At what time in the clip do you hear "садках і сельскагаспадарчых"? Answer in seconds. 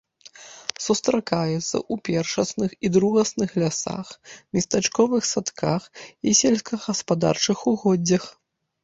5.33-7.57